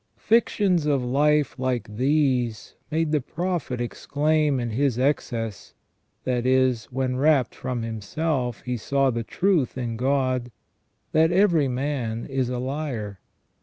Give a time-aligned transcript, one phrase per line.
[0.17, 5.75] Fictions of life like these made the prophet exclaim, in his excess—
[6.23, 10.51] that is, when rapt from himself he saw the truth in God—
[11.11, 13.19] that" every man is a liar